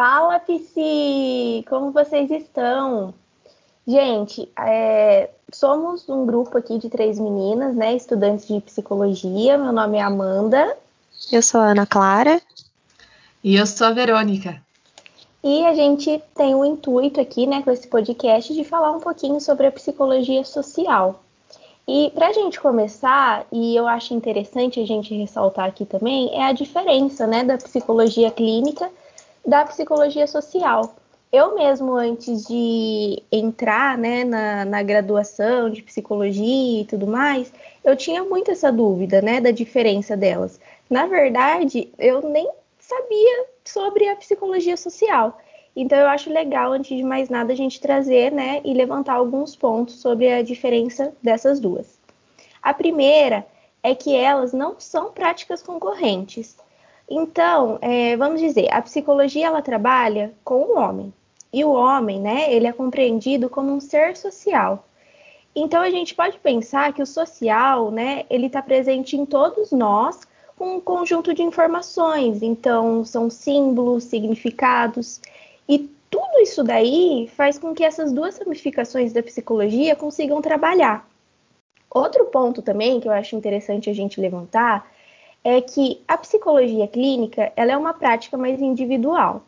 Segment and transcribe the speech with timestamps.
[0.00, 1.62] Fala, Psi!
[1.68, 3.12] Como vocês estão?
[3.86, 7.94] Gente, é, somos um grupo aqui de três meninas, né?
[7.94, 9.58] Estudantes de psicologia.
[9.58, 10.74] Meu nome é Amanda.
[11.30, 12.40] Eu sou a Ana Clara.
[13.44, 14.58] E eu sou a Verônica.
[15.44, 19.38] E a gente tem o intuito aqui, né, com esse podcast, de falar um pouquinho
[19.38, 21.22] sobre a psicologia social.
[21.86, 26.44] E para a gente começar, e eu acho interessante a gente ressaltar aqui também, é
[26.44, 28.90] a diferença, né, da psicologia clínica
[29.50, 30.94] da psicologia social.
[31.32, 37.52] Eu mesmo, antes de entrar né, na, na graduação de psicologia e tudo mais,
[37.84, 40.60] eu tinha muito essa dúvida né, da diferença delas.
[40.88, 45.36] Na verdade, eu nem sabia sobre a psicologia social.
[45.74, 49.56] Então eu acho legal, antes de mais nada, a gente trazer né, e levantar alguns
[49.56, 51.98] pontos sobre a diferença dessas duas.
[52.62, 53.44] A primeira
[53.82, 56.56] é que elas não são práticas concorrentes.
[57.10, 61.12] Então, é, vamos dizer, a psicologia ela trabalha com o homem.
[61.52, 64.84] E o homem, né, ele é compreendido como um ser social.
[65.54, 70.20] Então a gente pode pensar que o social, né, ele está presente em todos nós
[70.56, 72.42] com um conjunto de informações.
[72.42, 75.20] Então são símbolos, significados
[75.68, 81.08] e tudo isso daí faz com que essas duas ramificações da psicologia consigam trabalhar.
[81.90, 84.88] Outro ponto também que eu acho interessante a gente levantar
[85.44, 89.42] é que a psicologia clínica ela é uma prática mais individual.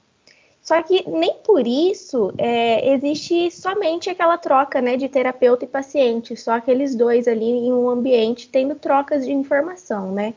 [0.62, 6.37] Só que nem por isso é, existe somente aquela troca né, de terapeuta e paciente,
[6.37, 10.35] só aqueles dois ali em um ambiente tendo trocas de informação, né?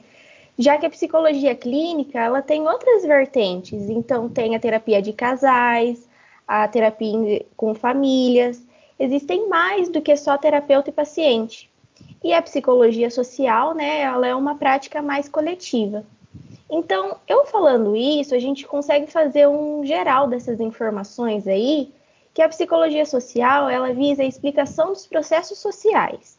[0.57, 6.07] Já que a psicologia clínica ela tem outras vertentes, então tem a terapia de casais,
[6.47, 8.63] a terapia com famílias,
[8.97, 11.69] existem mais do que só terapeuta e paciente.
[12.23, 16.03] E a psicologia social, né, ela é uma prática mais coletiva.
[16.69, 21.93] Então, eu falando isso, a gente consegue fazer um geral dessas informações aí,
[22.33, 26.37] que a psicologia social, ela visa a explicação dos processos sociais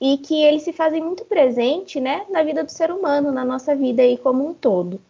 [0.00, 3.74] e que eles se fazem muito presente, né, na vida do ser humano, na nossa
[3.74, 5.00] vida aí como um todo.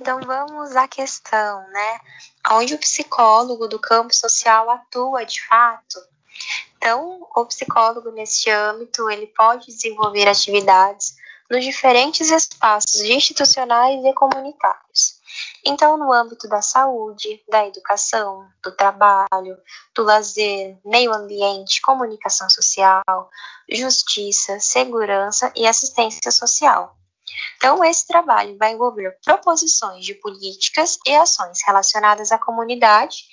[0.00, 2.00] Então vamos à questão, né?
[2.50, 5.98] Onde o psicólogo do campo social atua de fato
[6.84, 11.16] então, o psicólogo neste âmbito, ele pode desenvolver atividades
[11.50, 15.18] nos diferentes espaços institucionais e comunitários.
[15.64, 19.56] Então, no âmbito da saúde, da educação, do trabalho,
[19.94, 23.30] do lazer, meio ambiente, comunicação social,
[23.66, 26.96] justiça, segurança e assistência social.
[27.56, 33.24] Então, esse trabalho vai envolver proposições de políticas e ações relacionadas à comunidade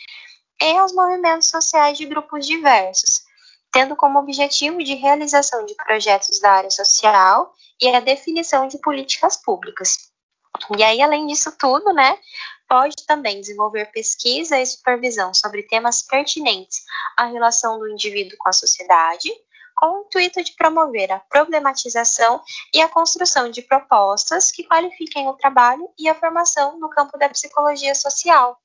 [0.62, 3.24] e aos movimentos sociais de grupos diversos,
[3.72, 7.52] tendo como objetivo de realização de projetos da área social
[7.82, 10.12] e a definição de políticas públicas.
[10.78, 12.18] E aí, além disso tudo, né,
[12.70, 16.84] pode também desenvolver pesquisa e supervisão sobre temas pertinentes
[17.18, 19.30] à relação do indivíduo com a sociedade,
[19.76, 22.42] com o intuito de promover a problematização
[22.74, 27.30] e a construção de propostas que qualifiquem o trabalho e a formação no campo da
[27.30, 28.58] psicologia social.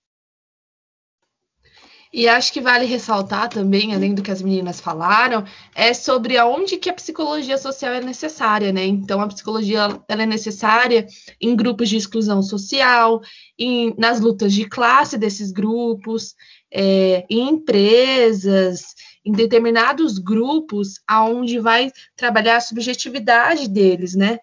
[2.16, 5.44] E acho que vale ressaltar também, além do que as meninas falaram,
[5.75, 8.87] é sobre aonde que a psicologia social é necessária, né?
[8.87, 11.06] Então, a psicologia ela é necessária
[11.38, 13.21] em grupos de exclusão social,
[13.59, 16.34] em, nas lutas de classe desses grupos,
[16.72, 24.38] é, em empresas, em determinados grupos, aonde vai trabalhar a subjetividade deles, né?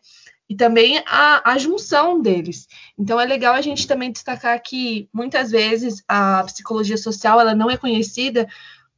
[0.49, 2.67] E também a, a junção deles.
[2.97, 7.69] Então é legal a gente também destacar que muitas vezes a psicologia social ela não
[7.69, 8.47] é conhecida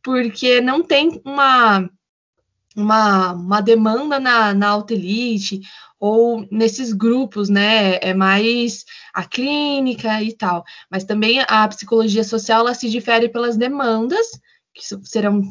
[0.04, 1.90] porque não tem uma
[2.76, 5.62] uma, uma demanda na, na alta elite
[5.98, 7.96] ou nesses grupos, né?
[8.02, 10.64] É mais a clínica e tal.
[10.92, 14.28] Mas também a psicologia social ela se difere pelas demandas
[14.74, 15.42] que serão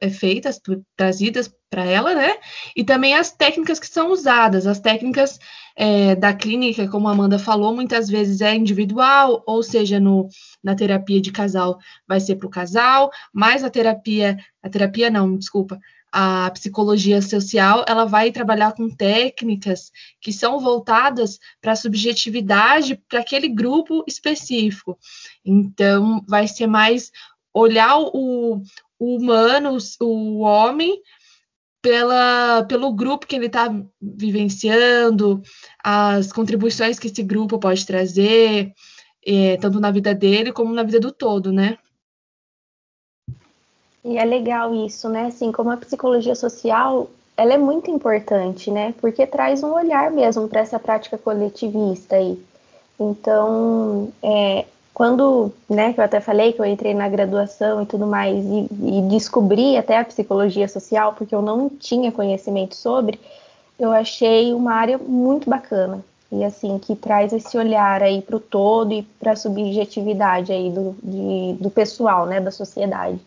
[0.00, 0.58] é, feitas,
[0.96, 2.34] trazidas para ela, né?
[2.74, 5.38] E também as técnicas que são usadas, as técnicas
[5.76, 10.28] é, da clínica, como a Amanda falou, muitas vezes é individual, ou seja, no,
[10.62, 11.78] na terapia de casal
[12.08, 15.78] vai ser para o casal, mas a terapia, a terapia não, desculpa,
[16.12, 23.20] a psicologia social, ela vai trabalhar com técnicas que são voltadas para a subjetividade para
[23.20, 24.98] aquele grupo específico.
[25.44, 27.12] Então, vai ser mais
[27.54, 28.60] olhar o,
[28.98, 31.00] o humano, o homem,
[31.82, 35.42] pela, pelo grupo que ele está vivenciando,
[35.82, 38.72] as contribuições que esse grupo pode trazer,
[39.26, 41.78] é, tanto na vida dele como na vida do todo, né?
[44.04, 45.26] E é legal isso, né?
[45.26, 48.94] Assim, como a psicologia social, ela é muito importante, né?
[49.00, 52.42] Porque traz um olhar mesmo para essa prática coletivista aí.
[52.98, 54.66] Então, é,
[55.00, 58.68] quando, né, que eu até falei que eu entrei na graduação e tudo mais, e,
[58.98, 63.18] e descobri até a psicologia social, porque eu não tinha conhecimento sobre,
[63.78, 66.04] eu achei uma área muito bacana.
[66.30, 70.70] E assim, que traz esse olhar aí para o todo e para a subjetividade aí
[70.70, 73.18] do, de, do pessoal, né, da sociedade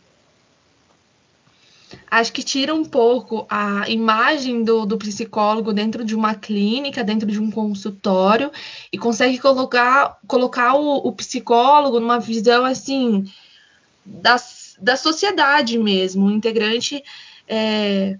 [2.19, 7.27] acho que tira um pouco a imagem do, do psicólogo dentro de uma clínica, dentro
[7.27, 8.51] de um consultório,
[8.91, 13.25] e consegue colocar, colocar o, o psicólogo numa visão assim
[14.05, 14.35] da,
[14.79, 17.03] da sociedade mesmo, um integrante
[17.47, 18.19] é,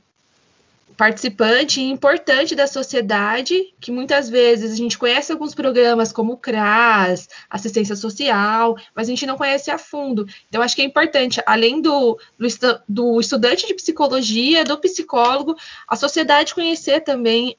[0.98, 6.38] participante e importante da sociedade, que muitas vezes a gente conhece alguns programas como o
[6.38, 10.28] CRAS, assistência social, mas a gente não conhece a fundo.
[10.50, 12.48] Então, acho que é importante, além do, do,
[12.88, 15.56] do estudante de psicologia, do psicólogo,
[15.88, 17.57] a sociedade conhecer também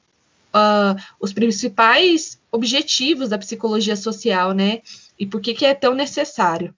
[0.55, 4.81] uh, os principais objetivos da psicologia social, né?
[5.19, 6.73] E por que, que é tão necessário.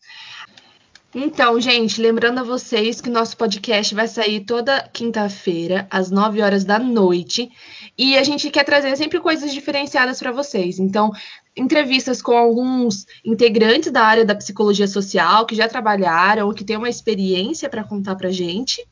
[1.15, 6.65] Então, gente, lembrando a vocês que nosso podcast vai sair toda quinta-feira, às 9 horas
[6.65, 7.49] da noite,
[7.97, 10.79] e a gente quer trazer sempre coisas diferenciadas para vocês.
[10.79, 11.11] Então,
[11.55, 16.89] entrevistas com alguns integrantes da área da psicologia social que já trabalharam, que têm uma
[16.89, 18.85] experiência para contar para gente,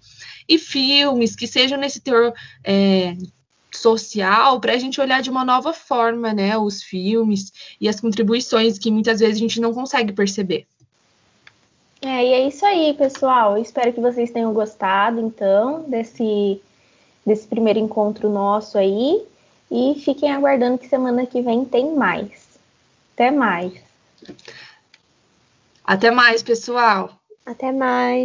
[0.47, 2.33] e filmes que sejam nesse teor
[2.63, 3.13] é,
[3.73, 8.79] social, para a gente olhar de uma nova forma, né, os filmes e as contribuições
[8.79, 10.65] que muitas vezes a gente não consegue perceber.
[12.05, 13.57] É, e é isso aí, pessoal.
[13.57, 16.61] espero que vocês tenham gostado, então, desse,
[17.25, 19.25] desse primeiro encontro nosso aí.
[19.71, 22.59] E fiquem aguardando que semana que vem tem mais.
[23.15, 23.73] Até mais.
[25.83, 27.09] Até mais, pessoal.
[27.43, 28.23] Até mais.